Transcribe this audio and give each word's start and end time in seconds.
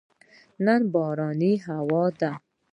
نن 0.65 0.81
بارانې 0.93 1.53
هوا 1.65 2.03
ده 2.19 2.31